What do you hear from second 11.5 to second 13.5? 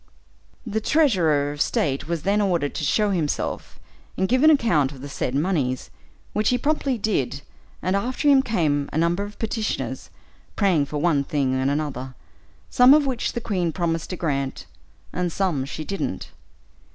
and another, some of which the